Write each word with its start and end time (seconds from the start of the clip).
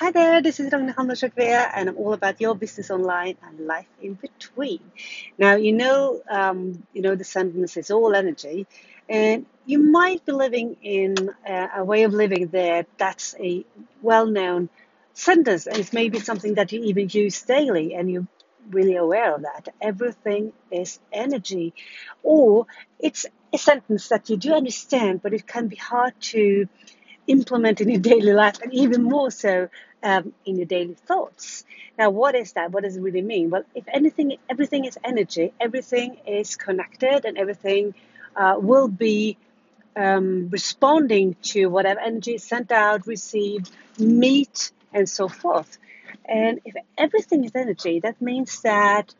Hi 0.00 0.12
there, 0.12 0.40
this 0.40 0.60
is 0.60 0.70
Ragna 0.70 0.94
Hamla 0.94 1.16
Shakriya, 1.16 1.72
and 1.74 1.88
I'm 1.88 1.96
all 1.96 2.12
about 2.12 2.40
your 2.40 2.54
business 2.54 2.88
online 2.88 3.36
and 3.42 3.66
life 3.66 3.88
in 4.00 4.14
between. 4.14 4.78
Now, 5.38 5.56
you 5.56 5.72
know, 5.72 6.22
um, 6.30 6.86
you 6.92 7.02
know, 7.02 7.16
the 7.16 7.24
sentence 7.24 7.76
is 7.76 7.90
all 7.90 8.14
energy, 8.14 8.68
and 9.08 9.44
you 9.66 9.80
might 9.80 10.24
be 10.24 10.30
living 10.30 10.76
in 10.82 11.30
a, 11.44 11.68
a 11.78 11.84
way 11.84 12.04
of 12.04 12.12
living 12.12 12.46
there 12.46 12.86
that's 12.96 13.34
a 13.40 13.64
well-known 14.00 14.68
sentence, 15.14 15.66
and 15.66 15.78
it's 15.78 15.92
maybe 15.92 16.20
something 16.20 16.54
that 16.54 16.70
you 16.70 16.84
even 16.84 17.08
use 17.10 17.42
daily, 17.42 17.96
and 17.96 18.08
you're 18.08 18.28
really 18.70 18.94
aware 18.94 19.34
of 19.34 19.42
that. 19.42 19.66
Everything 19.80 20.52
is 20.70 21.00
energy, 21.12 21.74
or 22.22 22.68
it's 23.00 23.26
a 23.52 23.58
sentence 23.58 24.06
that 24.10 24.30
you 24.30 24.36
do 24.36 24.54
understand, 24.54 25.22
but 25.22 25.34
it 25.34 25.44
can 25.44 25.66
be 25.66 25.74
hard 25.74 26.14
to 26.20 26.68
implement 27.26 27.80
in 27.80 27.90
your 27.90 28.00
daily 28.00 28.32
life, 28.32 28.62
and 28.62 28.72
even 28.72 29.02
more 29.02 29.30
so 29.30 29.68
um, 30.02 30.32
in 30.44 30.56
your 30.56 30.66
daily 30.66 30.94
thoughts. 30.94 31.64
Now, 31.98 32.10
what 32.10 32.34
is 32.34 32.52
that? 32.52 32.70
What 32.70 32.84
does 32.84 32.96
it 32.96 33.00
really 33.00 33.22
mean? 33.22 33.50
Well, 33.50 33.64
if 33.74 33.84
anything, 33.88 34.36
everything 34.48 34.84
is 34.84 34.98
energy, 35.02 35.52
everything 35.60 36.18
is 36.26 36.56
connected, 36.56 37.24
and 37.24 37.36
everything 37.38 37.94
uh, 38.36 38.56
will 38.58 38.88
be 38.88 39.36
um, 39.96 40.48
responding 40.50 41.36
to 41.42 41.66
whatever 41.66 42.00
energy 42.00 42.34
is 42.34 42.44
sent 42.44 42.70
out, 42.70 43.06
received, 43.06 43.70
meet, 43.98 44.70
and 44.92 45.08
so 45.08 45.28
forth. 45.28 45.78
And 46.24 46.60
if 46.64 46.74
everything 46.96 47.44
is 47.44 47.52
energy, 47.54 48.00
that 48.00 48.20
means 48.20 48.60
that 48.60 49.14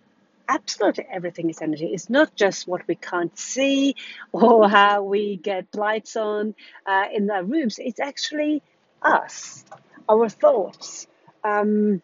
absolutely 0.48 1.06
everything 1.10 1.50
is 1.50 1.60
energy. 1.60 1.86
It's 1.86 2.08
not 2.08 2.34
just 2.34 2.66
what 2.66 2.86
we 2.86 2.94
can't 2.94 3.36
see 3.38 3.96
or 4.32 4.68
how 4.78 5.02
we 5.02 5.36
get 5.36 5.66
lights 5.74 6.16
on 6.16 6.54
uh, 6.86 7.04
in 7.12 7.30
our 7.30 7.42
rooms. 7.42 7.78
It's 7.78 8.00
actually 8.00 8.62
us, 9.02 9.64
our 10.08 10.28
thoughts, 10.28 11.06
um, 11.44 12.02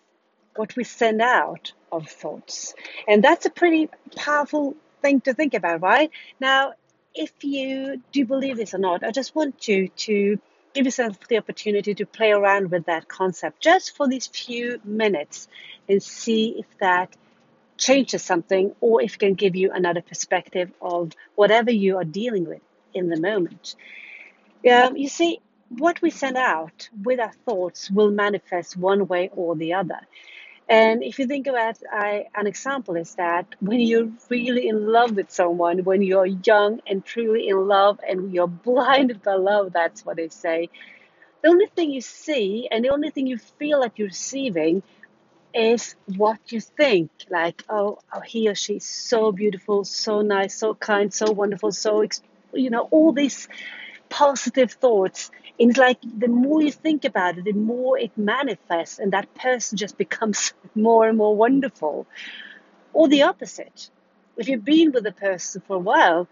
what 0.56 0.76
we 0.76 0.84
send 0.84 1.20
out 1.20 1.72
of 1.90 2.08
thoughts. 2.08 2.74
And 3.08 3.22
that's 3.22 3.46
a 3.46 3.50
pretty 3.50 3.88
powerful 4.16 4.76
thing 5.02 5.20
to 5.22 5.34
think 5.34 5.54
about, 5.54 5.80
right? 5.80 6.10
Now, 6.40 6.74
if 7.14 7.32
you 7.42 8.02
do 8.12 8.24
believe 8.24 8.56
this 8.56 8.74
or 8.74 8.78
not, 8.78 9.04
I 9.04 9.10
just 9.10 9.34
want 9.34 9.68
you 9.68 9.88
to 9.88 10.38
give 10.74 10.84
yourself 10.84 11.16
the 11.28 11.38
opportunity 11.38 11.94
to 11.94 12.06
play 12.06 12.32
around 12.32 12.70
with 12.70 12.86
that 12.86 13.08
concept 13.08 13.60
just 13.60 13.96
for 13.96 14.08
these 14.08 14.26
few 14.26 14.80
minutes 14.84 15.46
and 15.88 16.02
see 16.02 16.56
if 16.58 16.66
that 16.80 17.14
changes 17.76 18.22
something 18.22 18.74
or 18.80 19.02
if 19.02 19.14
it 19.14 19.18
can 19.18 19.34
give 19.34 19.56
you 19.56 19.70
another 19.72 20.02
perspective 20.02 20.72
of 20.80 21.12
whatever 21.36 21.70
you 21.70 21.96
are 21.98 22.04
dealing 22.04 22.44
with 22.44 22.60
in 22.92 23.08
the 23.08 23.20
moment. 23.20 23.76
Um, 24.70 24.96
you 24.96 25.08
see, 25.08 25.40
what 25.78 26.00
we 26.02 26.10
send 26.10 26.36
out 26.36 26.88
with 27.02 27.20
our 27.20 27.32
thoughts 27.44 27.90
will 27.90 28.10
manifest 28.10 28.76
one 28.76 29.06
way 29.06 29.30
or 29.34 29.56
the 29.56 29.74
other. 29.74 30.00
And 30.68 31.02
if 31.02 31.18
you 31.18 31.26
think 31.26 31.46
about 31.46 31.76
I, 31.92 32.26
an 32.34 32.46
example 32.46 32.96
is 32.96 33.14
that 33.16 33.46
when 33.60 33.80
you're 33.80 34.10
really 34.30 34.66
in 34.66 34.86
love 34.86 35.12
with 35.12 35.30
someone, 35.30 35.84
when 35.84 36.00
you're 36.00 36.26
young 36.26 36.80
and 36.86 37.04
truly 37.04 37.48
in 37.48 37.68
love 37.68 38.00
and 38.06 38.32
you're 38.32 38.46
blinded 38.46 39.22
by 39.22 39.34
love, 39.34 39.72
that's 39.72 40.04
what 40.04 40.16
they 40.16 40.28
say. 40.28 40.70
The 41.42 41.50
only 41.50 41.66
thing 41.66 41.90
you 41.90 42.00
see 42.00 42.68
and 42.70 42.82
the 42.82 42.88
only 42.88 43.10
thing 43.10 43.26
you 43.26 43.36
feel 43.36 43.78
like 43.78 43.98
you're 43.98 44.08
receiving 44.08 44.82
is 45.52 45.94
what 46.16 46.40
you 46.48 46.60
think. 46.60 47.10
Like, 47.28 47.62
oh, 47.68 47.98
oh, 48.12 48.20
he 48.20 48.48
or 48.48 48.54
she 48.54 48.76
is 48.76 48.86
so 48.86 49.32
beautiful, 49.32 49.84
so 49.84 50.22
nice, 50.22 50.54
so 50.54 50.74
kind, 50.74 51.12
so 51.12 51.30
wonderful, 51.30 51.72
so, 51.72 52.06
you 52.54 52.70
know, 52.70 52.88
all 52.90 53.12
these 53.12 53.48
positive 54.08 54.72
thoughts. 54.72 55.30
And 55.58 55.70
it's 55.70 55.78
like 55.78 55.98
the 56.02 56.28
more 56.28 56.62
you 56.62 56.72
think 56.72 57.04
about 57.04 57.38
it, 57.38 57.44
the 57.44 57.52
more 57.52 57.98
it 57.98 58.16
manifests, 58.16 58.98
and 58.98 59.12
that 59.12 59.32
person 59.34 59.78
just 59.78 59.96
becomes 59.96 60.52
more 60.74 61.08
and 61.08 61.16
more 61.16 61.36
wonderful. 61.36 62.06
Or 62.92 63.08
the 63.08 63.22
opposite. 63.22 63.90
If 64.36 64.48
you've 64.48 64.64
been 64.64 64.92
with 64.92 65.06
a 65.06 65.12
person 65.12 65.62
for 65.66 65.76
a 65.76 65.80
while 65.80 66.28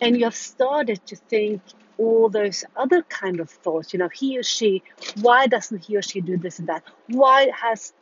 and 0.00 0.16
you 0.16 0.24
have 0.24 0.34
started 0.34 1.04
to 1.06 1.16
think 1.16 1.60
all 1.98 2.30
those 2.30 2.64
other 2.76 3.02
kind 3.02 3.40
of 3.40 3.50
thoughts, 3.50 3.92
you 3.92 3.98
know, 3.98 4.08
he 4.08 4.38
or 4.38 4.42
she, 4.42 4.82
why 5.20 5.46
doesn't 5.46 5.84
he 5.84 5.96
or 5.96 6.02
she 6.02 6.20
do 6.20 6.38
this 6.38 6.58
and 6.58 6.68
that? 6.68 6.82
Why 7.08 7.50
has 7.54 7.92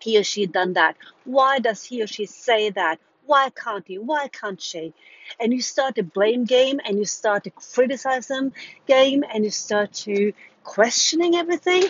he 0.00 0.18
or 0.18 0.24
she 0.24 0.46
done 0.46 0.72
that? 0.72 0.96
Why 1.24 1.58
does 1.60 1.84
he 1.84 2.02
or 2.02 2.06
she 2.06 2.26
say 2.26 2.70
that? 2.70 2.98
Why 3.30 3.48
can't 3.50 3.86
he? 3.86 3.96
Why 3.96 4.26
can't 4.26 4.60
she? 4.60 4.92
And 5.38 5.52
you 5.52 5.62
start 5.62 5.94
to 5.94 6.02
blame 6.02 6.46
game 6.46 6.80
and 6.84 6.98
you 6.98 7.04
start 7.04 7.44
to 7.44 7.50
criticize 7.50 8.26
them 8.26 8.52
game 8.88 9.22
and 9.32 9.44
you 9.44 9.50
start 9.50 9.92
to 10.06 10.32
questioning 10.64 11.36
everything. 11.36 11.84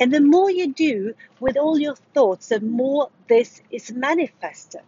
And 0.00 0.10
the 0.10 0.22
more 0.22 0.50
you 0.50 0.72
do 0.72 1.14
with 1.38 1.58
all 1.58 1.78
your 1.78 1.96
thoughts, 2.14 2.48
the 2.48 2.60
more 2.60 3.10
this 3.28 3.60
is 3.70 3.92
manifested. 3.92 4.86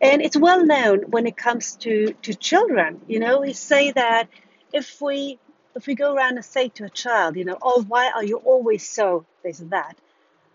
And 0.00 0.22
it's 0.22 0.38
well 0.48 0.64
known 0.64 1.10
when 1.10 1.26
it 1.26 1.36
comes 1.36 1.74
to, 1.84 2.14
to 2.22 2.32
children. 2.32 3.02
You 3.06 3.20
know, 3.20 3.40
we 3.40 3.52
say 3.52 3.92
that 3.92 4.30
if 4.72 5.02
we 5.02 5.38
if 5.74 5.86
we 5.86 5.94
go 5.94 6.14
around 6.14 6.36
and 6.36 6.44
say 6.44 6.70
to 6.70 6.84
a 6.84 6.88
child, 7.04 7.36
you 7.36 7.44
know, 7.44 7.58
oh, 7.60 7.84
why 7.86 8.10
are 8.12 8.24
you 8.24 8.38
always 8.38 8.88
so 8.88 9.26
this 9.42 9.60
and 9.60 9.72
that? 9.72 9.98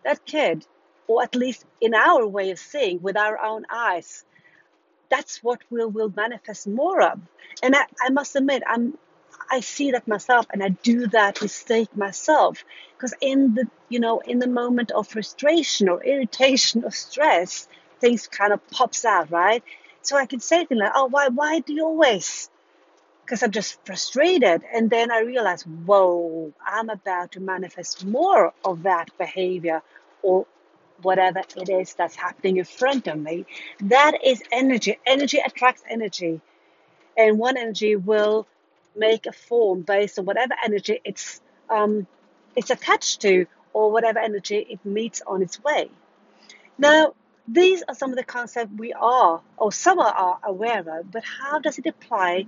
That 0.03 0.25
kid 0.25 0.65
or 1.11 1.21
at 1.21 1.35
least 1.35 1.65
in 1.81 1.93
our 1.93 2.25
way 2.25 2.51
of 2.51 2.59
seeing 2.59 3.01
with 3.01 3.17
our 3.17 3.37
own 3.39 3.65
eyes, 3.69 4.23
that's 5.11 5.43
what 5.43 5.61
we 5.69 5.85
will 5.85 6.13
manifest 6.15 6.67
more 6.67 7.01
of. 7.03 7.19
And 7.61 7.75
I, 7.75 7.83
I 8.01 8.09
must 8.09 8.35
admit, 8.35 8.63
I'm 8.67 8.97
I 9.51 9.59
see 9.59 9.91
that 9.91 10.07
myself 10.07 10.45
and 10.51 10.63
I 10.63 10.69
do 10.69 11.07
that 11.07 11.41
mistake 11.41 11.95
myself. 11.95 12.63
Because 12.95 13.13
in 13.21 13.55
the 13.55 13.67
you 13.89 13.99
know, 13.99 14.19
in 14.19 14.39
the 14.39 14.47
moment 14.47 14.91
of 14.91 15.07
frustration 15.07 15.89
or 15.89 16.03
irritation 16.03 16.83
or 16.85 16.91
stress, 16.91 17.67
things 17.99 18.27
kind 18.27 18.53
of 18.53 18.65
pops 18.71 19.05
out, 19.05 19.29
right? 19.31 19.63
So 20.01 20.17
I 20.17 20.25
can 20.25 20.39
say 20.39 20.65
things 20.65 20.79
like, 20.79 20.93
oh 20.95 21.07
why 21.07 21.27
why 21.27 21.59
do 21.59 21.73
you 21.73 21.85
always 21.85 22.49
because 23.31 23.43
I'm 23.43 23.51
just 23.51 23.79
frustrated. 23.85 24.63
And 24.73 24.89
then 24.89 25.11
I 25.11 25.21
realize, 25.21 25.63
whoa, 25.63 26.53
I'm 26.65 26.89
about 26.89 27.33
to 27.33 27.39
manifest 27.39 28.05
more 28.05 28.53
of 28.65 28.83
that 28.83 29.09
behavior 29.17 29.81
or 30.21 30.47
whatever 31.03 31.41
it 31.55 31.69
is 31.69 31.93
that's 31.93 32.15
happening 32.15 32.57
in 32.57 32.65
front 32.65 33.07
of 33.07 33.17
me. 33.17 33.45
That 33.81 34.23
is 34.23 34.41
energy. 34.51 34.97
Energy 35.05 35.39
attracts 35.39 35.83
energy. 35.89 36.41
And 37.17 37.37
one 37.37 37.57
energy 37.57 37.95
will 37.95 38.47
make 38.95 39.25
a 39.25 39.31
form 39.31 39.81
based 39.81 40.19
on 40.19 40.25
whatever 40.25 40.53
energy 40.63 40.99
it's 41.05 41.41
um, 41.69 42.07
it's 42.55 42.69
attached 42.69 43.21
to 43.21 43.45
or 43.73 43.91
whatever 43.91 44.19
energy 44.19 44.57
it 44.69 44.85
meets 44.85 45.21
on 45.25 45.41
its 45.41 45.63
way. 45.63 45.89
Now, 46.77 47.13
these 47.47 47.83
are 47.87 47.95
some 47.95 48.11
of 48.11 48.17
the 48.17 48.23
concepts 48.23 48.71
we 48.77 48.93
are, 48.93 49.41
or 49.57 49.71
some 49.71 49.99
are 49.99 50.39
aware 50.43 50.79
of, 50.79 51.11
but 51.11 51.23
how 51.23 51.59
does 51.59 51.77
it 51.79 51.85
apply 51.85 52.47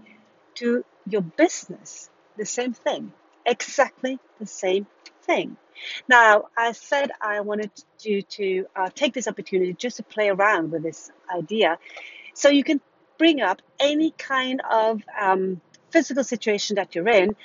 to 0.56 0.84
your 1.08 1.22
business? 1.22 2.10
The 2.38 2.46
same 2.46 2.74
thing, 2.74 3.14
exactly 3.46 4.20
the 4.40 4.46
same 4.46 4.88
thing. 5.24 5.58
Now, 6.08 6.46
I 6.58 6.72
said 6.74 7.12
I 7.22 7.42
wanted 7.42 7.72
you 8.02 8.22
to 8.22 8.66
uh, 8.76 8.90
take 8.94 9.14
this 9.14 9.28
opportunity 9.28 9.74
just 9.74 9.98
to 9.98 10.04
play 10.04 10.30
around 10.30 10.72
with 10.72 10.84
this 10.84 11.12
idea. 11.34 11.78
So 12.34 12.50
you 12.50 12.64
can 12.64 12.82
bring 13.18 13.42
up 13.42 13.62
any 13.80 14.12
kind 14.12 14.62
of 14.70 15.02
um, 15.20 15.62
physical 15.92 16.24
situation 16.24 16.76
that 16.76 16.96
you're 16.96 17.08
in 17.08 17.36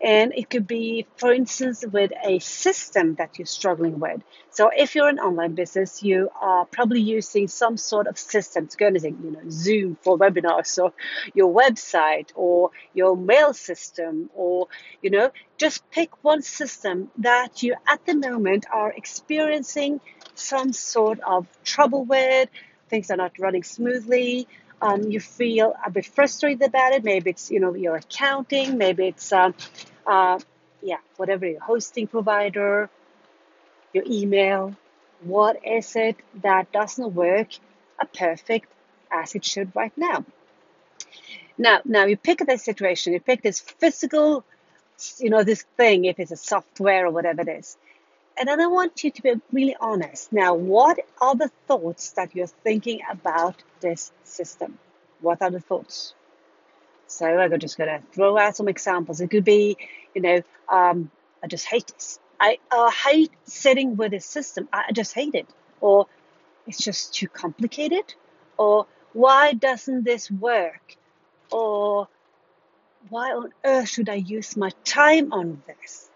and 0.00 0.32
it 0.34 0.50
could 0.50 0.66
be, 0.66 1.06
for 1.16 1.32
instance, 1.32 1.84
with 1.90 2.12
a 2.24 2.38
system 2.38 3.14
that 3.16 3.38
you're 3.38 3.46
struggling 3.46 3.98
with. 3.98 4.22
So 4.50 4.70
if 4.74 4.94
you're 4.94 5.08
an 5.08 5.18
online 5.18 5.54
business, 5.54 6.02
you 6.02 6.30
are 6.40 6.64
probably 6.66 7.00
using 7.00 7.48
some 7.48 7.76
sort 7.76 8.06
of 8.06 8.18
system. 8.18 8.66
To 8.68 8.76
go 8.76 8.86
anything, 8.86 9.18
you 9.22 9.30
know, 9.30 9.42
Zoom 9.50 9.96
for 10.02 10.18
webinars 10.18 10.78
or 10.82 10.92
your 11.34 11.52
website 11.52 12.30
or 12.34 12.70
your 12.94 13.16
mail 13.16 13.52
system 13.54 14.30
or, 14.34 14.68
you 15.02 15.10
know, 15.10 15.30
just 15.58 15.88
pick 15.90 16.24
one 16.24 16.42
system 16.42 17.10
that 17.18 17.62
you 17.62 17.74
at 17.86 18.04
the 18.06 18.14
moment 18.14 18.66
are 18.72 18.92
experiencing 18.92 20.00
some 20.34 20.72
sort 20.72 21.20
of 21.20 21.46
trouble 21.64 22.04
with, 22.04 22.48
things 22.88 23.10
are 23.10 23.16
not 23.16 23.38
running 23.38 23.62
smoothly, 23.62 24.46
um, 24.80 25.10
you 25.10 25.20
feel 25.20 25.74
a 25.84 25.90
bit 25.90 26.06
frustrated 26.06 26.62
about 26.62 26.92
it. 26.92 27.04
Maybe 27.04 27.30
it's 27.30 27.50
you 27.50 27.60
know 27.60 27.74
your 27.74 27.96
accounting, 27.96 28.78
maybe 28.78 29.08
it's 29.08 29.32
um, 29.32 29.54
uh, 30.06 30.38
yeah 30.82 30.98
whatever 31.16 31.46
your 31.46 31.60
hosting 31.60 32.06
provider, 32.06 32.90
your 33.92 34.04
email. 34.06 34.74
What 35.22 35.66
is 35.66 35.96
it 35.96 36.16
that 36.42 36.72
doesn't 36.72 37.14
work 37.14 37.48
a 38.00 38.06
perfect 38.06 38.70
as 39.10 39.34
it 39.34 39.44
should 39.44 39.74
right 39.74 39.96
now? 39.96 40.24
Now, 41.58 41.80
now 41.84 42.04
you 42.04 42.16
pick 42.16 42.38
this 42.46 42.62
situation. 42.62 43.14
You 43.14 43.20
pick 43.20 43.42
this 43.42 43.60
physical, 43.60 44.44
you 45.18 45.30
know, 45.30 45.42
this 45.42 45.62
thing. 45.76 46.04
If 46.04 46.20
it's 46.20 46.30
a 46.30 46.36
software 46.36 47.06
or 47.06 47.10
whatever 47.10 47.42
it 47.42 47.48
is, 47.48 47.78
and 48.38 48.48
then 48.48 48.60
I 48.60 48.66
want 48.66 49.02
you 49.02 49.10
to 49.10 49.22
be 49.22 49.32
really 49.52 49.76
honest. 49.80 50.32
Now, 50.32 50.54
what 50.54 50.98
are 51.20 51.34
the 51.34 51.50
thoughts 51.66 52.10
that 52.12 52.34
you're 52.34 52.46
thinking 52.46 53.00
about 53.10 53.62
this 53.80 54.12
system? 54.24 54.78
What 55.20 55.40
are 55.40 55.50
the 55.50 55.60
thoughts? 55.60 56.14
So 57.06 57.26
I'm 57.26 57.58
just 57.58 57.78
going 57.78 57.88
to 57.88 58.06
throw 58.12 58.36
out 58.36 58.56
some 58.56 58.68
examples. 58.68 59.20
It 59.20 59.30
could 59.30 59.44
be, 59.44 59.76
you 60.14 60.20
know, 60.20 60.42
um, 60.68 61.10
I 61.42 61.46
just 61.46 61.66
hate 61.66 61.86
this. 61.86 62.18
I 62.38 62.58
uh, 62.70 62.90
hate 62.90 63.32
sitting 63.44 63.96
with 63.96 64.10
this 64.10 64.26
system. 64.26 64.68
I 64.72 64.92
just 64.92 65.14
hate 65.14 65.34
it. 65.34 65.46
Or 65.80 66.06
it's 66.66 66.78
just 66.78 67.14
too 67.14 67.28
complicated. 67.28 68.14
Or 68.58 68.86
why 69.12 69.54
doesn't 69.54 70.04
this 70.04 70.30
work? 70.30 70.96
Or 71.50 72.08
why 73.08 73.32
on 73.32 73.52
earth 73.64 73.88
should 73.88 74.08
I 74.08 74.16
use 74.16 74.56
my 74.56 74.70
time 74.84 75.32
on 75.32 75.62
this? 75.66 76.10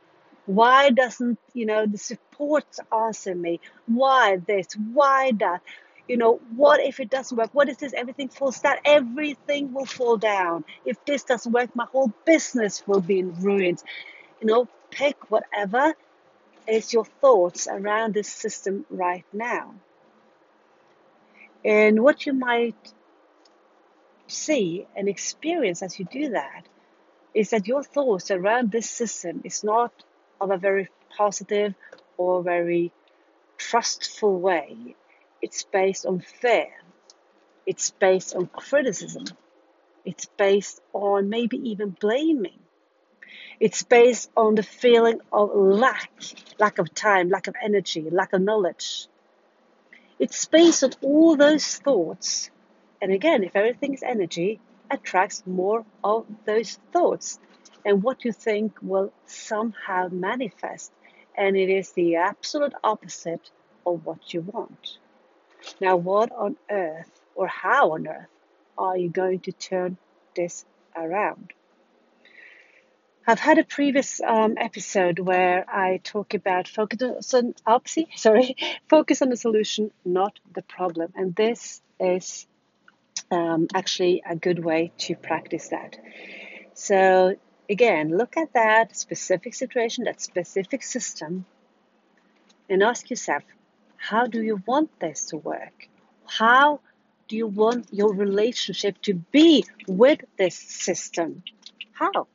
Why 0.51 0.91
doesn't, 0.91 1.39
you 1.55 1.65
know, 1.65 1.87
the 1.87 1.97
support 1.97 2.65
answer 2.93 3.37
me? 3.37 3.61
Why 3.87 4.39
this? 4.45 4.67
Why 4.93 5.31
that? 5.39 5.63
You 6.09 6.17
know, 6.17 6.41
what 6.57 6.81
if 6.81 6.99
it 6.99 7.09
doesn't 7.09 7.37
work? 7.37 7.51
What 7.53 7.69
if 7.69 7.79
this 7.79 7.93
everything 7.93 8.31
falls 8.31 8.59
down? 8.59 8.79
Everything 8.85 9.73
will 9.73 9.87
fall 9.87 10.17
down. 10.17 10.65
If 10.85 11.05
this 11.05 11.23
doesn't 11.23 11.53
work, 11.53 11.77
my 11.77 11.85
whole 11.85 12.13
business 12.25 12.83
will 12.85 13.01
be 13.01 13.21
in 13.21 13.41
ruins. 13.41 13.85
You 14.41 14.49
know, 14.49 14.69
pick 14.91 15.31
whatever 15.31 15.95
is 16.67 16.93
your 16.93 17.05
thoughts 17.05 17.69
around 17.69 18.15
this 18.15 18.27
system 18.29 18.85
right 18.91 19.25
now. 19.33 19.73
And 21.65 22.03
what 22.03 22.27
you 22.27 22.33
might 22.33 22.93
see 24.27 24.89
and 24.97 25.09
experience 25.09 25.81
as 25.81 25.97
you 26.01 26.07
do 26.07 26.31
that 26.31 26.65
is 27.35 27.51
that 27.51 27.69
your 27.69 27.85
thoughts 27.85 28.33
around 28.33 28.73
this 28.73 28.91
system 28.91 29.43
is 29.45 29.63
not 29.63 29.93
of 30.41 30.51
a 30.51 30.57
very 30.57 30.89
positive 31.17 31.75
or 32.17 32.43
very 32.43 32.93
trustful 33.57 34.39
way. 34.39 34.97
It's 35.43 35.65
based 35.65 36.07
on 36.07 36.21
fear. 36.21 36.69
It's 37.67 37.91
based 37.91 38.35
on 38.35 38.47
criticism. 38.47 39.25
It's 40.05 40.27
based 40.27 40.81
on 40.93 41.29
maybe 41.29 41.57
even 41.71 41.91
blaming. 41.91 42.59
It's 43.61 43.83
based 43.83 44.31
on 44.37 44.55
the 44.55 44.63
feeling 44.63 45.21
of 45.33 45.51
lack, 45.55 46.11
lack 46.59 46.79
of 46.79 46.95
time, 46.95 47.29
lack 47.29 47.47
of 47.47 47.55
energy, 47.63 48.09
lack 48.11 48.33
of 48.33 48.41
knowledge. 48.41 49.07
It's 50.19 50.47
based 50.47 50.83
on 50.83 50.93
all 51.03 51.37
those 51.37 51.77
thoughts. 51.77 52.51
And 53.03 53.13
again, 53.13 53.45
if 53.45 53.57
everything 53.57 53.95
is 53.95 54.03
energy, 54.03 54.61
attracts 54.91 55.43
more 55.47 55.85
of 56.03 56.27
those 56.45 56.79
thoughts. 56.93 57.39
And 57.85 58.03
what 58.03 58.25
you 58.25 58.33
think 58.33 58.77
will 58.83 59.13
somehow 59.27 60.09
manifest. 60.11 60.93
And 61.37 61.57
it 61.57 61.71
is 61.71 61.93
the 61.93 62.17
absolute 62.17 62.75
opposite 62.85 63.51
of 63.87 64.05
what 64.05 64.35
you 64.35 64.43
want. 64.43 64.99
Now, 65.81 65.97
what 65.97 66.33
on 66.33 66.57
earth 66.71 67.21
or 67.35 67.47
how 67.47 67.93
on 67.93 68.07
earth 68.07 68.29
are 68.77 68.97
you 68.97 69.09
going 69.09 69.41
to 69.41 69.53
turn 69.53 69.97
this 70.35 70.65
around? 70.97 71.53
I've 73.27 73.39
had 73.39 73.59
a 73.59 73.65
previous 73.65 74.21
um, 74.21 74.55
episode 74.59 75.19
where 75.19 75.65
I 75.69 76.01
talk 76.03 76.35
about 76.35 76.67
focus 76.67 77.35
on 77.35 77.55
opposite, 77.67 78.07
sorry, 78.17 78.57
focus 78.89 79.23
on 79.23 79.29
the 79.29 79.37
solution, 79.37 79.91
not 80.05 80.39
the 80.53 80.63
problem, 80.63 81.13
and 81.15 81.35
this 81.37 81.81
is 82.01 82.47
um, 83.31 83.69
actually 83.75 84.23
a 84.29 84.35
good 84.35 84.65
way 84.65 84.93
to 84.99 85.15
practice 85.15 85.69
that. 85.69 85.97
So 86.75 87.37
again, 87.71 88.17
look 88.17 88.37
at 88.37 88.53
that 88.55 88.97
specific 88.97 89.55
situation, 89.55 90.05
that 90.05 90.21
specific 90.21 90.83
system, 90.83 91.47
and 92.69 92.83
ask 92.83 93.09
yourself, 93.09 93.45
how 93.97 94.27
do 94.27 94.43
you 94.43 94.63
want 94.67 94.91
this 94.99 95.27
to 95.27 95.37
work? 95.37 95.89
How 96.27 96.81
do 97.29 97.37
you 97.37 97.47
want 97.47 97.87
your 97.93 98.13
relationship 98.13 99.01
to 99.03 99.15
be 99.15 99.65
with 99.87 100.21
this 100.37 100.57
system? 100.57 101.43
How? 101.93 102.27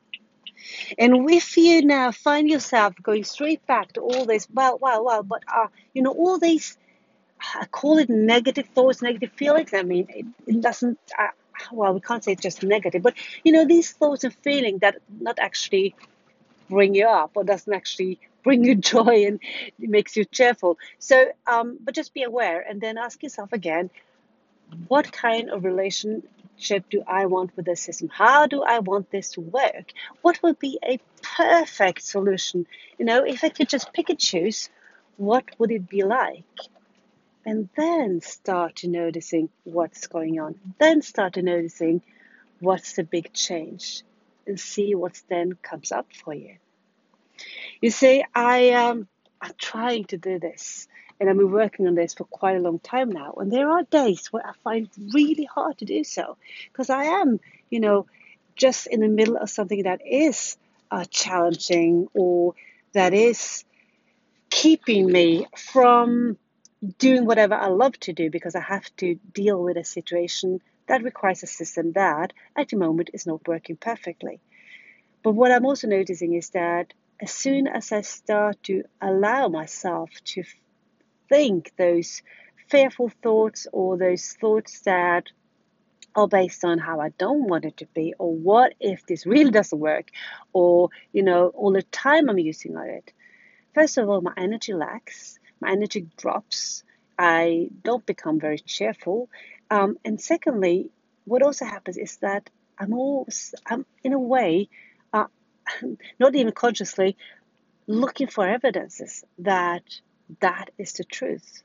And 0.98 1.30
if 1.30 1.56
you 1.56 1.84
now 1.84 2.10
find 2.12 2.48
yourself 2.48 2.94
going 3.02 3.24
straight 3.24 3.64
back 3.66 3.92
to 3.92 4.00
all 4.00 4.24
this, 4.24 4.48
well, 4.52 4.78
well, 4.80 5.04
well, 5.04 5.22
but 5.22 5.42
uh, 5.52 5.68
you 5.92 6.02
know, 6.02 6.12
all 6.12 6.38
these, 6.38 6.78
I 7.54 7.66
call 7.66 7.98
it 7.98 8.08
negative 8.08 8.68
thoughts, 8.74 9.02
negative 9.02 9.32
feelings. 9.32 9.70
I 9.74 9.82
mean, 9.82 10.06
it, 10.08 10.26
it 10.46 10.60
doesn't. 10.60 10.98
Uh, 11.18 11.28
well, 11.72 11.94
we 11.94 12.00
can't 12.00 12.22
say 12.22 12.32
it's 12.32 12.42
just 12.42 12.62
negative, 12.62 13.02
but 13.02 13.14
you 13.44 13.52
know, 13.52 13.66
these 13.66 13.92
thoughts 13.92 14.24
and 14.24 14.34
feelings 14.34 14.80
that 14.80 14.96
not 15.20 15.38
actually 15.38 15.94
bring 16.68 16.94
you 16.94 17.06
up 17.06 17.32
or 17.34 17.44
doesn't 17.44 17.72
actually 17.72 18.18
bring 18.42 18.64
you 18.64 18.74
joy 18.92 19.26
and 19.26 19.40
makes 19.78 20.16
you 20.16 20.24
cheerful. 20.24 20.78
So, 20.98 21.32
um, 21.46 21.78
but 21.82 21.94
just 21.94 22.14
be 22.14 22.22
aware 22.22 22.60
and 22.60 22.80
then 22.80 22.98
ask 22.98 23.22
yourself 23.22 23.52
again, 23.52 23.90
what 24.88 25.12
kind 25.12 25.50
of 25.50 25.64
relationship 25.64 26.84
do 26.90 27.02
I 27.06 27.26
want 27.26 27.56
with 27.56 27.66
the 27.66 27.76
system? 27.76 28.08
How 28.08 28.46
do 28.46 28.62
I 28.62 28.80
want 28.80 29.10
this 29.10 29.32
to 29.32 29.40
work? 29.40 29.92
What 30.22 30.42
would 30.42 30.58
be 30.58 30.78
a 30.84 30.98
perfect 31.22 32.02
solution? 32.02 32.66
You 32.98 33.04
know, 33.04 33.24
if 33.24 33.44
I 33.44 33.48
could 33.48 33.68
just 33.68 33.92
pick 33.92 34.10
and 34.10 34.18
choose, 34.18 34.70
what 35.16 35.44
would 35.58 35.70
it 35.70 35.88
be 35.88 36.02
like? 36.02 36.44
And 37.46 37.68
then 37.76 38.20
start 38.20 38.76
to 38.76 38.88
noticing 38.88 39.48
what's 39.62 40.08
going 40.08 40.40
on. 40.40 40.56
Then 40.78 41.00
start 41.00 41.34
to 41.34 41.42
noticing 41.42 42.02
what's 42.58 42.94
the 42.94 43.04
big 43.04 43.32
change 43.32 44.02
and 44.46 44.58
see 44.58 44.94
what 44.94 45.20
then 45.28 45.52
comes 45.62 45.92
up 45.92 46.08
for 46.12 46.34
you. 46.34 46.56
You 47.80 47.90
see, 47.90 48.24
I 48.34 48.70
um, 48.70 49.06
I'm 49.40 49.52
trying 49.58 50.04
to 50.06 50.16
do 50.16 50.40
this 50.40 50.88
and 51.20 51.30
I've 51.30 51.36
been 51.36 51.50
working 51.50 51.86
on 51.86 51.94
this 51.94 52.14
for 52.14 52.24
quite 52.24 52.56
a 52.56 52.60
long 52.60 52.78
time 52.78 53.10
now. 53.10 53.34
And 53.38 53.50
there 53.50 53.70
are 53.70 53.82
days 53.84 54.26
where 54.32 54.46
I 54.46 54.52
find 54.64 54.86
it 54.86 55.14
really 55.14 55.44
hard 55.44 55.78
to 55.78 55.84
do 55.84 56.04
so 56.04 56.36
because 56.72 56.90
I 56.90 57.04
am, 57.04 57.40
you 57.70 57.80
know, 57.80 58.06
just 58.56 58.86
in 58.86 59.00
the 59.00 59.08
middle 59.08 59.36
of 59.36 59.50
something 59.50 59.84
that 59.84 60.04
is 60.04 60.56
uh, 60.90 61.04
challenging 61.10 62.08
or 62.14 62.54
that 62.92 63.14
is 63.14 63.64
keeping 64.50 65.06
me 65.10 65.46
from 65.56 66.38
doing 66.98 67.24
whatever 67.24 67.54
I 67.54 67.68
love 67.68 67.98
to 68.00 68.12
do 68.12 68.30
because 68.30 68.54
I 68.54 68.60
have 68.60 68.94
to 68.96 69.14
deal 69.32 69.62
with 69.62 69.76
a 69.76 69.84
situation 69.84 70.60
that 70.86 71.02
requires 71.02 71.42
a 71.42 71.46
system 71.46 71.92
that 71.92 72.32
at 72.56 72.68
the 72.68 72.76
moment 72.76 73.10
is 73.12 73.26
not 73.26 73.46
working 73.48 73.76
perfectly. 73.76 74.40
But 75.22 75.32
what 75.32 75.50
I'm 75.50 75.66
also 75.66 75.88
noticing 75.88 76.34
is 76.34 76.50
that 76.50 76.92
as 77.20 77.32
soon 77.32 77.66
as 77.66 77.92
I 77.92 78.02
start 78.02 78.62
to 78.64 78.84
allow 79.00 79.48
myself 79.48 80.10
to 80.26 80.44
think 81.28 81.72
those 81.76 82.22
fearful 82.68 83.10
thoughts 83.22 83.66
or 83.72 83.96
those 83.96 84.32
thoughts 84.40 84.80
that 84.80 85.24
are 86.14 86.28
based 86.28 86.64
on 86.64 86.78
how 86.78 87.00
I 87.00 87.10
don't 87.10 87.48
want 87.48 87.64
it 87.64 87.76
to 87.78 87.86
be, 87.94 88.14
or 88.18 88.34
what 88.34 88.74
if 88.80 89.04
this 89.06 89.26
really 89.26 89.50
doesn't 89.50 89.78
work, 89.78 90.10
or 90.52 90.88
you 91.12 91.22
know, 91.22 91.48
all 91.48 91.72
the 91.72 91.82
time 91.82 92.30
I'm 92.30 92.38
using 92.38 92.76
on 92.76 92.88
it. 92.88 93.12
First 93.74 93.98
of 93.98 94.08
all, 94.08 94.22
my 94.22 94.32
energy 94.36 94.72
lacks, 94.72 95.38
my 95.60 95.70
energy 95.70 96.06
drops, 96.16 96.84
I 97.18 97.70
don't 97.82 98.04
become 98.04 98.38
very 98.38 98.58
cheerful. 98.58 99.28
Um, 99.70 99.98
and 100.04 100.20
secondly, 100.20 100.90
what 101.24 101.42
also 101.42 101.64
happens 101.64 101.96
is 101.96 102.16
that 102.18 102.50
I'm 102.78 102.92
always, 102.92 103.54
I'm 103.66 103.86
in 104.04 104.12
a 104.12 104.18
way, 104.18 104.68
uh, 105.12 105.26
not 106.18 106.34
even 106.34 106.52
consciously, 106.52 107.16
looking 107.86 108.26
for 108.26 108.46
evidences 108.46 109.24
that 109.38 109.82
that 110.40 110.70
is 110.78 110.92
the 110.94 111.04
truth. 111.04 111.62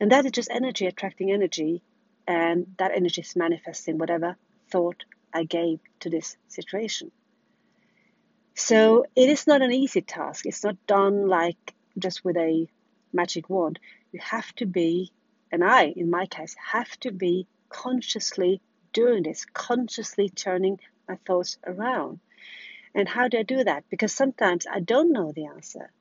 And 0.00 0.12
that 0.12 0.24
is 0.26 0.32
just 0.32 0.50
energy 0.50 0.86
attracting 0.86 1.32
energy, 1.32 1.82
and 2.26 2.66
that 2.78 2.92
energy 2.94 3.22
is 3.22 3.34
manifesting 3.34 3.98
whatever 3.98 4.36
thought 4.70 5.04
I 5.32 5.44
gave 5.44 5.80
to 6.00 6.10
this 6.10 6.36
situation. 6.48 7.10
So 8.54 9.06
it 9.16 9.28
is 9.28 9.46
not 9.46 9.62
an 9.62 9.72
easy 9.72 10.02
task. 10.02 10.46
It's 10.46 10.64
not 10.64 10.76
done 10.86 11.28
like 11.28 11.74
just 11.98 12.24
with 12.24 12.36
a 12.36 12.68
magic 13.12 13.48
wand. 13.48 13.78
You 14.12 14.20
have 14.20 14.52
to 14.56 14.66
be, 14.66 15.12
and 15.52 15.64
I, 15.64 15.84
in 15.96 16.10
my 16.10 16.26
case, 16.26 16.54
have 16.72 16.90
to 17.00 17.10
be 17.10 17.46
consciously 17.68 18.60
doing 18.92 19.22
this, 19.22 19.44
consciously 19.44 20.28
turning 20.28 20.80
my 21.08 21.16
thoughts 21.26 21.58
around. 21.66 22.20
And 22.94 23.08
how 23.08 23.28
do 23.28 23.38
I 23.38 23.42
do 23.42 23.64
that? 23.64 23.84
Because 23.90 24.12
sometimes 24.12 24.66
I 24.66 24.80
don't 24.80 25.12
know 25.12 25.32
the 25.32 25.46
answer. 25.46 25.92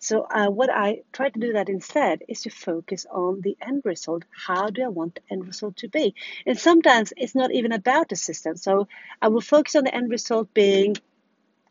So 0.00 0.22
uh, 0.22 0.48
what 0.48 0.70
I 0.70 1.02
try 1.12 1.28
to 1.28 1.40
do 1.40 1.54
that 1.54 1.68
instead 1.68 2.22
is 2.28 2.42
to 2.42 2.50
focus 2.50 3.04
on 3.10 3.40
the 3.40 3.56
end 3.60 3.82
result. 3.84 4.24
How 4.30 4.70
do 4.70 4.84
I 4.84 4.88
want 4.88 5.16
the 5.16 5.32
end 5.32 5.46
result 5.46 5.76
to 5.78 5.88
be? 5.88 6.14
And 6.46 6.58
sometimes 6.58 7.12
it's 7.16 7.34
not 7.34 7.52
even 7.52 7.72
about 7.72 8.08
the 8.08 8.16
system. 8.16 8.56
So 8.56 8.86
I 9.20 9.28
will 9.28 9.40
focus 9.40 9.74
on 9.74 9.84
the 9.84 9.94
end 9.94 10.10
result 10.10 10.54
being, 10.54 10.96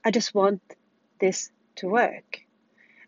I 0.04 0.12
just 0.12 0.36
want 0.36 0.62
this 1.20 1.50
to 1.78 1.88
work. 1.88 2.47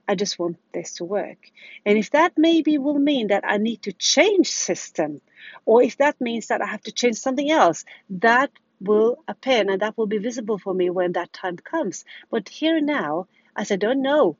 I 0.09 0.15
just 0.15 0.39
want 0.39 0.57
this 0.73 0.95
to 0.95 1.05
work. 1.05 1.37
And 1.85 1.97
if 1.97 2.09
that 2.11 2.33
maybe 2.35 2.77
will 2.77 2.99
mean 2.99 3.27
that 3.27 3.43
I 3.47 3.57
need 3.57 3.83
to 3.83 3.93
change 3.93 4.47
system, 4.47 5.21
or 5.65 5.83
if 5.83 5.97
that 5.97 6.19
means 6.19 6.47
that 6.47 6.61
I 6.61 6.65
have 6.65 6.81
to 6.83 6.91
change 6.91 7.17
something 7.17 7.49
else, 7.49 7.85
that 8.09 8.51
will 8.81 9.23
appear 9.27 9.69
and 9.69 9.81
that 9.81 9.97
will 9.97 10.07
be 10.07 10.17
visible 10.17 10.57
for 10.57 10.73
me 10.73 10.89
when 10.89 11.11
that 11.13 11.31
time 11.31 11.57
comes. 11.57 12.05
But 12.31 12.49
here 12.49 12.81
now, 12.81 13.27
as 13.55 13.71
I 13.71 13.75
don't 13.75 14.01
know 14.01 14.37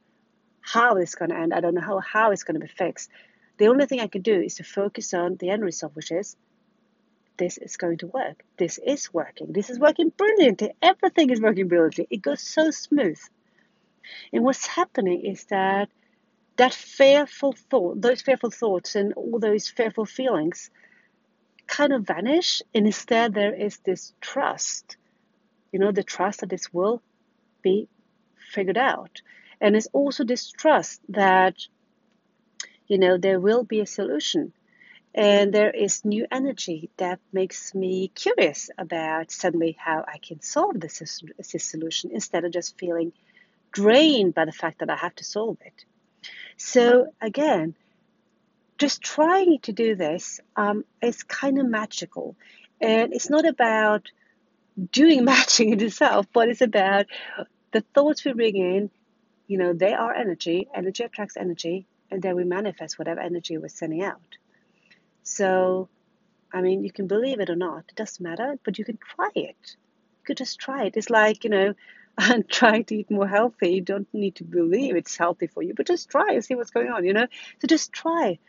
how 0.61 0.95
it's 0.97 1.15
going 1.15 1.29
to 1.29 1.37
end. 1.37 1.53
I 1.53 1.61
don't 1.61 1.73
know 1.73 1.81
how, 1.81 1.99
how 1.99 2.31
it's 2.31 2.43
going 2.43 2.59
to 2.59 2.65
be 2.65 2.71
fixed. 2.71 3.09
The 3.57 3.67
only 3.67 3.85
thing 3.85 3.99
I 3.99 4.07
can 4.07 4.21
do 4.21 4.39
is 4.39 4.55
to 4.55 4.63
focus 4.63 5.13
on 5.13 5.35
the 5.35 5.49
end 5.49 5.63
result, 5.63 5.95
which 5.95 6.11
is 6.11 6.35
this 7.37 7.57
is 7.57 7.77
going 7.77 7.97
to 7.99 8.07
work. 8.07 8.43
This 8.57 8.79
is 8.85 9.13
working. 9.13 9.53
This 9.53 9.69
is 9.69 9.79
working 9.79 10.09
brilliantly. 10.09 10.71
Everything 10.81 11.29
is 11.29 11.41
working 11.41 11.67
brilliantly. 11.67 12.07
It 12.09 12.21
goes 12.21 12.41
so 12.41 12.71
smooth. 12.71 13.19
And 14.33 14.43
what's 14.43 14.65
happening 14.65 15.25
is 15.25 15.45
that 15.45 15.89
that 16.57 16.73
fearful 16.73 17.53
thought, 17.53 18.01
those 18.01 18.21
fearful 18.21 18.51
thoughts 18.51 18.95
and 18.95 19.13
all 19.13 19.39
those 19.39 19.69
fearful 19.69 20.05
feelings 20.05 20.69
kind 21.67 21.93
of 21.93 22.05
vanish. 22.05 22.61
And 22.75 22.85
instead, 22.85 23.33
there 23.33 23.53
is 23.53 23.77
this 23.79 24.13
trust, 24.19 24.97
you 25.71 25.79
know, 25.79 25.91
the 25.91 26.03
trust 26.03 26.41
that 26.41 26.49
this 26.49 26.73
will 26.73 27.01
be 27.61 27.87
figured 28.51 28.77
out. 28.77 29.21
And 29.61 29.75
it's 29.75 29.87
also 29.93 30.23
this 30.25 30.51
trust 30.51 31.01
that, 31.09 31.55
you 32.87 32.97
know, 32.97 33.17
there 33.17 33.39
will 33.39 33.63
be 33.63 33.79
a 33.79 33.85
solution. 33.85 34.51
And 35.15 35.53
there 35.53 35.71
is 35.71 36.05
new 36.05 36.27
energy 36.29 36.89
that 36.97 37.19
makes 37.31 37.73
me 37.73 38.09
curious 38.09 38.69
about 38.77 39.31
suddenly 39.31 39.75
how 39.79 40.03
I 40.07 40.17
can 40.17 40.41
solve 40.41 40.79
this, 40.79 41.21
this 41.51 41.63
solution 41.63 42.11
instead 42.13 42.45
of 42.45 42.51
just 42.51 42.77
feeling 42.77 43.13
drained 43.71 44.33
by 44.33 44.45
the 44.45 44.51
fact 44.51 44.79
that 44.79 44.89
I 44.89 44.95
have 44.95 45.15
to 45.15 45.23
solve 45.23 45.57
it. 45.61 45.85
So 46.57 47.07
again, 47.21 47.75
just 48.77 49.01
trying 49.01 49.59
to 49.59 49.73
do 49.73 49.95
this 49.95 50.39
um, 50.55 50.85
is 51.01 51.23
kind 51.23 51.59
of 51.59 51.67
magical. 51.67 52.35
And 52.81 53.13
it's 53.13 53.29
not 53.29 53.45
about 53.45 54.09
doing 54.91 55.25
matching 55.33 55.69
in 55.71 55.81
itself, 55.81 56.27
but 56.33 56.49
it's 56.49 56.61
about 56.61 57.07
the 57.71 57.81
thoughts 57.93 58.25
we 58.25 58.33
bring 58.33 58.55
in, 58.55 58.89
you 59.47 59.57
know, 59.57 59.73
they 59.73 59.93
are 59.93 60.13
energy, 60.13 60.67
energy 60.73 61.03
attracts 61.03 61.37
energy, 61.37 61.87
and 62.11 62.21
then 62.21 62.35
we 62.35 62.43
manifest 62.43 62.97
whatever 62.97 63.19
energy 63.19 63.57
we're 63.57 63.67
sending 63.67 64.03
out. 64.03 64.37
So, 65.23 65.89
I 66.51 66.61
mean, 66.61 66.83
you 66.83 66.91
can 66.91 67.07
believe 67.07 67.39
it 67.39 67.49
or 67.49 67.55
not, 67.55 67.85
it 67.89 67.95
doesn't 67.95 68.23
matter, 68.23 68.57
but 68.63 68.79
you 68.79 68.85
can 68.85 68.97
try 68.97 69.29
it. 69.35 69.75
You 69.75 70.25
could 70.25 70.37
just 70.37 70.59
try 70.59 70.85
it. 70.85 70.97
It's 70.97 71.09
like, 71.09 71.43
you 71.43 71.49
know, 71.49 71.73
and 72.19 72.47
trying 72.49 72.83
to 72.85 72.95
eat 72.95 73.09
more 73.09 73.27
healthy. 73.27 73.71
You 73.73 73.81
don't 73.81 74.07
need 74.13 74.35
to 74.35 74.43
believe 74.43 74.95
it's 74.95 75.17
healthy 75.17 75.47
for 75.47 75.63
you, 75.63 75.73
but 75.73 75.87
just 75.87 76.09
try 76.09 76.33
and 76.33 76.43
see 76.43 76.55
what's 76.55 76.71
going 76.71 76.89
on, 76.89 77.05
you 77.05 77.13
know? 77.13 77.27
So 77.61 77.67
just 77.67 77.91
try. 77.91 78.39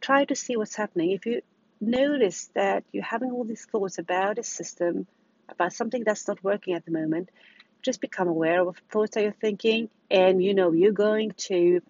Try 0.00 0.24
to 0.24 0.34
see 0.34 0.56
what's 0.56 0.76
happening. 0.76 1.10
If 1.12 1.26
you 1.26 1.42
notice 1.80 2.50
that 2.54 2.84
you're 2.92 3.04
having 3.04 3.30
all 3.30 3.44
these 3.44 3.66
thoughts 3.66 3.98
about 3.98 4.38
a 4.38 4.42
system, 4.42 5.06
about 5.48 5.72
something 5.72 6.04
that's 6.04 6.26
not 6.26 6.42
working 6.42 6.74
at 6.74 6.84
the 6.84 6.90
moment, 6.90 7.30
just 7.82 8.00
become 8.00 8.28
aware 8.28 8.66
of 8.66 8.76
thoughts 8.90 9.14
that 9.14 9.22
you're 9.22 9.32
thinking, 9.32 9.88
and 10.10 10.42
you 10.42 10.52
know 10.52 10.72
you're 10.72 10.92
going 10.92 11.32
to 11.36 11.80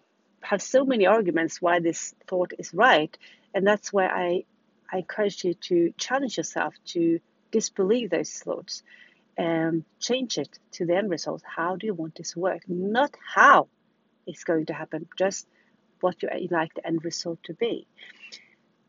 have 0.42 0.60
so 0.60 0.84
many 0.84 1.06
arguments 1.06 1.62
why 1.62 1.80
this 1.80 2.14
thought 2.26 2.52
is 2.58 2.74
right, 2.74 3.16
and 3.54 3.66
that's 3.66 3.92
why 3.92 4.06
I 4.06 4.44
I 4.92 4.98
encourage 4.98 5.44
you 5.44 5.54
to 5.54 5.92
challenge 5.98 6.36
yourself 6.36 6.74
to 6.88 7.20
disbelieve 7.50 8.10
those 8.10 8.30
thoughts 8.32 8.82
and 9.38 9.84
change 10.00 10.36
it 10.36 10.58
to 10.72 10.84
the 10.84 10.96
end 10.96 11.08
result. 11.08 11.42
How 11.46 11.76
do 11.76 11.86
you 11.86 11.94
want 11.94 12.16
this 12.16 12.32
to 12.32 12.40
work? 12.40 12.62
Not 12.68 13.14
how 13.34 13.68
it's 14.26 14.44
going 14.44 14.66
to 14.66 14.74
happen, 14.74 15.08
just 15.16 15.46
what 16.00 16.22
you 16.22 16.48
like 16.50 16.74
the 16.74 16.86
end 16.86 17.04
result 17.04 17.38
to 17.44 17.54
be. 17.54 17.86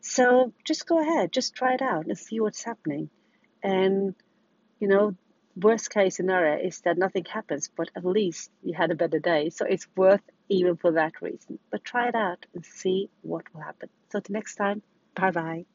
So 0.01 0.53
just 0.65 0.87
go 0.87 0.99
ahead, 0.99 1.31
just 1.31 1.53
try 1.53 1.75
it 1.75 1.81
out 1.81 2.07
and 2.07 2.17
see 2.17 2.39
what's 2.39 2.63
happening. 2.63 3.09
And, 3.61 4.15
you 4.79 4.87
know, 4.87 5.15
worst 5.55 5.91
case 5.91 6.15
scenario 6.15 6.65
is 6.65 6.81
that 6.81 6.97
nothing 6.97 7.25
happens, 7.25 7.69
but 7.75 7.89
at 7.95 8.05
least 8.05 8.49
you 8.63 8.73
had 8.73 8.91
a 8.91 8.95
better 8.95 9.19
day. 9.19 9.49
So 9.49 9.65
it's 9.65 9.87
worth 9.95 10.21
even 10.49 10.77
for 10.77 10.93
that 10.93 11.21
reason. 11.21 11.59
But 11.69 11.83
try 11.83 12.07
it 12.07 12.15
out 12.15 12.45
and 12.55 12.65
see 12.65 13.09
what 13.21 13.53
will 13.53 13.61
happen. 13.61 13.89
So, 14.11 14.19
till 14.19 14.33
next 14.33 14.55
time, 14.55 14.81
bye 15.15 15.31
bye. 15.31 15.65